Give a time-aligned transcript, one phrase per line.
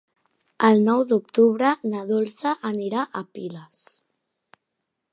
[0.69, 3.87] El nou d'octubre na Dolça anirà a Piles.